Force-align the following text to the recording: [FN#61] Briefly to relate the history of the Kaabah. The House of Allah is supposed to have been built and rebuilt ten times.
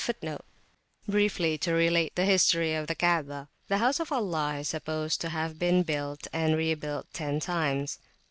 [FN#61] 0.03 0.39
Briefly 1.07 1.57
to 1.59 1.73
relate 1.73 2.15
the 2.15 2.25
history 2.25 2.73
of 2.73 2.87
the 2.87 2.95
Kaabah. 2.95 3.49
The 3.67 3.77
House 3.77 3.99
of 3.99 4.11
Allah 4.11 4.55
is 4.57 4.69
supposed 4.69 5.21
to 5.21 5.29
have 5.29 5.59
been 5.59 5.83
built 5.83 6.25
and 6.33 6.55
rebuilt 6.55 7.05
ten 7.13 7.39
times. 7.39 7.99